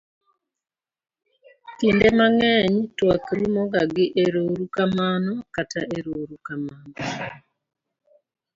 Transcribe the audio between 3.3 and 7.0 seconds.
rumo ga gi erourukamano kata erourukamano